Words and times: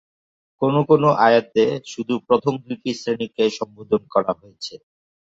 কোন 0.61 0.75
কোন 0.89 1.03
আয়াতে 1.25 1.63
শুধু 1.91 2.13
প্রথম 2.27 2.53
দুটি 2.63 2.89
শ্রেণীকে 2.99 3.43
সম্বোধন 3.57 4.01
করা 4.13 4.31
হয়েছে। 4.39 4.73